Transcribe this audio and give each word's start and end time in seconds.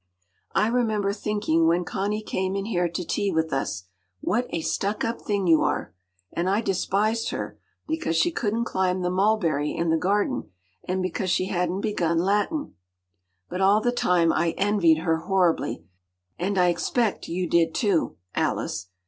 “I 0.55 0.65
remember 0.67 1.13
thinking 1.13 1.67
when 1.67 1.85
Connie 1.85 2.23
came 2.23 2.55
in 2.55 2.65
here 2.65 2.89
to 2.89 3.05
tea 3.05 3.31
with 3.31 3.53
us—‘What 3.53 4.47
a 4.49 4.61
stuck 4.61 5.03
up 5.05 5.21
thing 5.21 5.45
you 5.45 5.61
are!’ 5.61 5.93
And 6.33 6.49
I 6.49 6.59
despised 6.59 7.29
her, 7.29 7.59
because 7.87 8.15
she 8.17 8.31
couldn’t 8.31 8.65
climb 8.65 9.03
the 9.03 9.11
mulberry 9.11 9.69
in 9.71 9.91
the 9.91 9.97
garden, 9.99 10.49
and 10.87 11.03
because 11.03 11.29
she 11.29 11.49
hadn’t 11.49 11.81
begun 11.83 12.17
Latin. 12.17 12.73
But 13.47 13.61
all 13.61 13.79
the 13.79 13.91
time, 13.91 14.33
I 14.33 14.55
envied 14.57 15.01
her 15.03 15.17
horribly, 15.17 15.83
and 16.39 16.57
I 16.57 16.69
expect 16.69 17.27
you 17.27 17.47
did 17.47 17.75
too, 17.75 18.17
Alice. 18.33 18.87